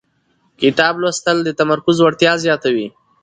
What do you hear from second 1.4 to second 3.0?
د تمرکز وړتیا زیاتوي